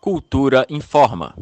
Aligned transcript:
Cultura 0.00 0.64
informa. 0.70 1.34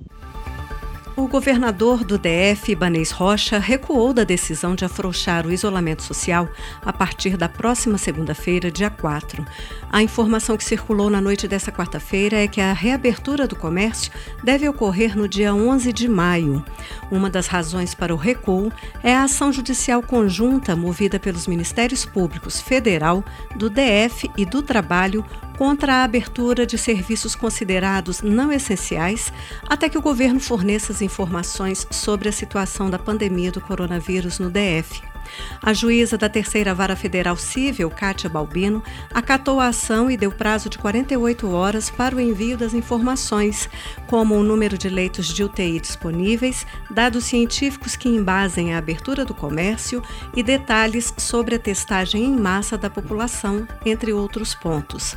O 1.17 1.27
governador 1.27 2.05
do 2.05 2.19
DF, 2.19 2.73
Ibanês 2.73 3.10
Rocha, 3.10 3.59
recuou 3.59 4.12
da 4.12 4.22
decisão 4.22 4.75
de 4.75 4.85
afrouxar 4.85 5.46
o 5.46 5.53
isolamento 5.53 6.03
social 6.03 6.46
a 6.82 6.93
partir 6.93 7.39
da 7.39 7.48
próxima 7.48 7.96
segunda-feira, 7.96 8.71
dia 8.71 8.91
4. 8.91 9.43
A 9.91 10.03
informação 10.03 10.59
que 10.59 10.64
circulou 10.64 11.09
na 11.09 11.19
noite 11.19 11.48
dessa 11.48 11.73
quarta-feira 11.73 12.37
é 12.37 12.46
que 12.46 12.61
a 12.61 12.75
reabertura 12.75 13.46
do 13.46 13.57
comércio 13.57 14.12
deve 14.45 14.68
ocorrer 14.68 15.16
no 15.16 15.27
dia 15.27 15.54
11 15.54 15.91
de 15.91 16.07
maio. 16.07 16.62
Uma 17.11 17.30
das 17.30 17.46
razões 17.46 17.95
para 17.95 18.12
o 18.12 18.18
recuo 18.18 18.70
é 19.02 19.14
a 19.14 19.25
ação 19.25 19.50
judicial 19.50 20.02
conjunta 20.02 20.77
movida 20.77 21.18
pelos 21.18 21.46
Ministérios 21.46 22.04
Públicos 22.04 22.61
Federal, 22.61 23.25
do 23.57 23.70
DF 23.70 24.30
e 24.36 24.45
do 24.45 24.61
Trabalho 24.62 25.25
contra 25.57 25.95
a 25.95 26.04
abertura 26.04 26.66
de 26.66 26.77
serviços 26.77 27.34
considerados 27.34 28.22
não 28.22 28.53
essenciais 28.53 29.32
até 29.68 29.89
que 29.89 29.98
o 29.98 30.03
governo 30.03 30.40
forneça 30.40 30.93
as 30.93 31.03
informações 31.03 31.86
sobre 31.90 32.28
a 32.28 32.32
situação 32.32 32.90
da 32.90 32.98
pandemia 32.98 33.50
do 33.50 33.60
coronavírus 33.60 34.38
no 34.38 34.50
DF. 34.50 35.15
A 35.62 35.72
juíza 35.72 36.16
da 36.16 36.28
Terceira 36.28 36.74
Vara 36.74 36.96
Federal 36.96 37.36
Civil, 37.36 37.90
Kátia 37.90 38.28
Balbino, 38.30 38.82
acatou 39.12 39.60
a 39.60 39.68
ação 39.68 40.10
e 40.10 40.16
deu 40.16 40.30
prazo 40.30 40.68
de 40.68 40.78
48 40.78 41.50
horas 41.50 41.90
para 41.90 42.16
o 42.16 42.20
envio 42.20 42.56
das 42.56 42.74
informações, 42.74 43.68
como 44.06 44.34
o 44.34 44.42
número 44.42 44.76
de 44.76 44.88
leitos 44.88 45.26
de 45.28 45.42
UTI 45.42 45.80
disponíveis, 45.80 46.66
dados 46.90 47.24
científicos 47.24 47.96
que 47.96 48.08
embasem 48.08 48.74
a 48.74 48.78
abertura 48.78 49.24
do 49.24 49.34
comércio 49.34 50.02
e 50.34 50.42
detalhes 50.42 51.12
sobre 51.16 51.54
a 51.54 51.58
testagem 51.58 52.24
em 52.24 52.36
massa 52.36 52.78
da 52.78 52.90
população, 52.90 53.66
entre 53.84 54.12
outros 54.12 54.54
pontos. 54.54 55.16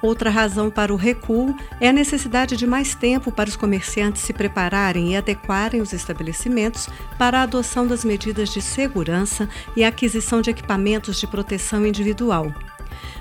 Outra 0.00 0.30
razão 0.30 0.70
para 0.70 0.92
o 0.92 0.96
recuo 0.96 1.54
é 1.80 1.88
a 1.88 1.92
necessidade 1.92 2.56
de 2.56 2.66
mais 2.66 2.94
tempo 2.94 3.32
para 3.32 3.48
os 3.48 3.56
comerciantes 3.56 4.22
se 4.22 4.32
prepararem 4.32 5.12
e 5.12 5.16
adequarem 5.16 5.80
os 5.80 5.92
estabelecimentos 5.92 6.88
para 7.18 7.40
a 7.40 7.42
adoção 7.42 7.86
das 7.86 8.04
medidas 8.04 8.50
de 8.50 8.60
segurança 8.60 9.45
e 9.76 9.84
aquisição 9.84 10.40
de 10.40 10.50
equipamentos 10.50 11.18
de 11.18 11.26
proteção 11.26 11.86
individual. 11.86 12.52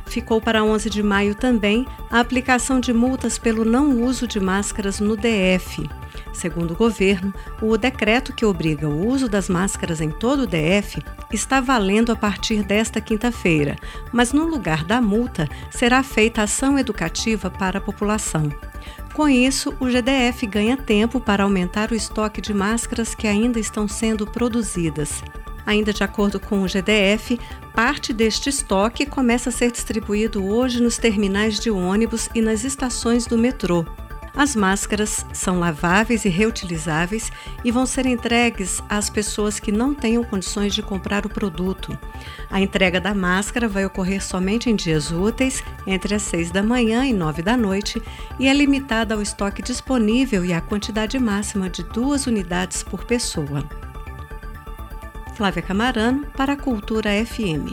Ficou 0.05 0.39
para 0.39 0.63
11 0.63 0.89
de 0.89 1.01
maio 1.01 1.35
também 1.35 1.85
a 2.09 2.19
aplicação 2.19 2.79
de 2.79 2.93
multas 2.93 3.37
pelo 3.37 3.65
não 3.65 4.03
uso 4.03 4.27
de 4.27 4.39
máscaras 4.39 4.99
no 4.99 5.17
DF. 5.17 5.89
Segundo 6.31 6.71
o 6.71 6.75
governo, 6.75 7.33
o 7.61 7.77
decreto 7.77 8.33
que 8.33 8.45
obriga 8.45 8.87
o 8.87 9.07
uso 9.07 9.27
das 9.27 9.49
máscaras 9.49 10.01
em 10.01 10.09
todo 10.09 10.43
o 10.43 10.47
DF 10.47 11.01
está 11.31 11.59
valendo 11.59 12.11
a 12.11 12.15
partir 12.15 12.63
desta 12.63 13.01
quinta-feira, 13.01 13.75
mas 14.11 14.31
no 14.31 14.45
lugar 14.45 14.83
da 14.83 15.01
multa 15.01 15.49
será 15.71 16.03
feita 16.03 16.43
ação 16.43 16.77
educativa 16.77 17.49
para 17.49 17.79
a 17.79 17.81
população. 17.81 18.49
Com 19.13 19.29
isso, 19.29 19.73
o 19.79 19.87
GDF 19.87 20.45
ganha 20.45 20.75
tempo 20.75 21.21
para 21.21 21.45
aumentar 21.45 21.91
o 21.91 21.95
estoque 21.95 22.41
de 22.41 22.53
máscaras 22.53 23.15
que 23.15 23.27
ainda 23.27 23.59
estão 23.59 23.87
sendo 23.87 24.27
produzidas. 24.27 25.23
Ainda 25.65 25.91
de 25.91 26.03
acordo 26.03 26.39
com 26.39 26.61
o 26.61 26.67
GDF, 26.67 27.39
parte 27.73 28.13
deste 28.13 28.49
estoque 28.49 29.05
começa 29.05 29.49
a 29.49 29.51
ser 29.51 29.71
distribuído 29.71 30.45
hoje 30.45 30.81
nos 30.81 30.97
terminais 30.97 31.59
de 31.59 31.71
ônibus 31.71 32.29
e 32.35 32.41
nas 32.41 32.63
estações 32.63 33.25
do 33.25 33.37
metrô. 33.37 33.85
As 34.37 34.53
máscaras 34.53 35.25
são 35.31 35.59
laváveis 35.59 36.25
e 36.25 36.29
reutilizáveis 36.29 37.31
e 37.63 37.71
vão 37.71 37.85
ser 37.85 38.05
entregues 38.05 38.83
às 38.89 39.09
pessoas 39.09 39.61
que 39.61 39.71
não 39.71 39.93
tenham 39.93 40.25
condições 40.25 40.75
de 40.75 40.81
comprar 40.81 41.25
o 41.25 41.29
produto. 41.29 41.97
A 42.51 42.59
entrega 42.59 42.99
da 42.99 43.13
máscara 43.13 43.69
vai 43.69 43.85
ocorrer 43.85 44.21
somente 44.21 44.69
em 44.69 44.75
dias 44.75 45.09
úteis, 45.09 45.63
entre 45.87 46.13
as 46.13 46.23
6 46.23 46.51
da 46.51 46.61
manhã 46.61 47.05
e 47.05 47.13
9 47.13 47.41
da 47.41 47.55
noite, 47.55 48.01
e 48.37 48.49
é 48.49 48.53
limitada 48.53 49.15
ao 49.15 49.21
estoque 49.21 49.61
disponível 49.61 50.43
e 50.43 50.51
à 50.51 50.59
quantidade 50.59 51.17
máxima 51.17 51.69
de 51.69 51.83
duas 51.83 52.27
unidades 52.27 52.83
por 52.83 53.05
pessoa. 53.05 53.63
Flávia 55.35 55.61
Camarano, 55.61 56.25
para 56.37 56.53
a 56.53 56.57
Cultura 56.57 57.11
FM. 57.11 57.69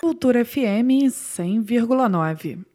Cultura 0.00 0.40
FM 0.40 1.04
100,9. 1.10 2.73